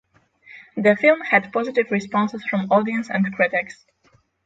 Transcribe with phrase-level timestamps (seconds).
[0.75, 3.85] The film had positive responses from audience and critics.